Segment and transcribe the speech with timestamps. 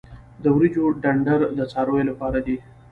[0.43, 2.55] د وریجو ډنډر د څارویو لپاره دی.